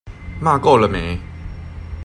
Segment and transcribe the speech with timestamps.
[0.39, 1.19] 罵夠了沒？